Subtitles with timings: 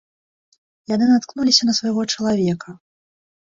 [0.93, 2.69] Яны наткнуліся на свайго чалавека.